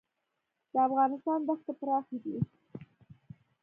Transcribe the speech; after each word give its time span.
د 0.73 0.75
افغانستان 0.87 1.39
دښتې 1.47 1.73
پراخې 1.79 2.17
دي 2.23 2.35